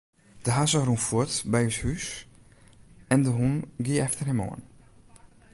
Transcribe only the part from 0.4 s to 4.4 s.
De hazze rûn fuort by ús hús en de hûn gie efter